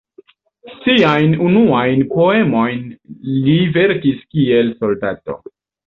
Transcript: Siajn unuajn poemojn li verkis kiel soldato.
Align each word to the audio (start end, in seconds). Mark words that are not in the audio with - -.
Siajn 0.85 1.35
unuajn 1.49 2.01
poemojn 2.15 2.83
li 3.45 3.57
verkis 3.79 4.27
kiel 4.35 4.77
soldato. 4.85 5.43